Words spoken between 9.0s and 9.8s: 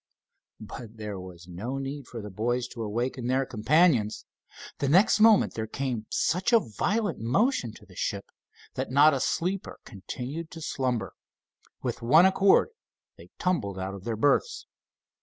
a sleeper